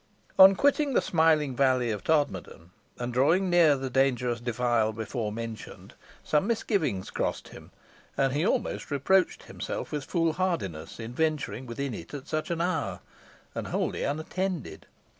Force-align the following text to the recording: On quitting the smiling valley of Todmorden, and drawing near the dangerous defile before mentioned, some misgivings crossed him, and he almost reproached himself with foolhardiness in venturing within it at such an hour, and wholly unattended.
On 0.39 0.55
quitting 0.55 0.95
the 0.95 0.99
smiling 1.01 1.55
valley 1.55 1.91
of 1.91 2.03
Todmorden, 2.03 2.71
and 2.97 3.13
drawing 3.13 3.51
near 3.51 3.75
the 3.75 3.91
dangerous 3.91 4.39
defile 4.39 4.91
before 4.91 5.31
mentioned, 5.31 5.93
some 6.23 6.47
misgivings 6.47 7.11
crossed 7.11 7.49
him, 7.49 7.69
and 8.17 8.33
he 8.33 8.43
almost 8.43 8.89
reproached 8.89 9.43
himself 9.43 9.91
with 9.91 10.05
foolhardiness 10.05 10.99
in 10.99 11.13
venturing 11.13 11.67
within 11.67 11.93
it 11.93 12.15
at 12.15 12.27
such 12.27 12.49
an 12.49 12.61
hour, 12.61 13.01
and 13.53 13.67
wholly 13.67 14.01
unattended. 14.03 14.87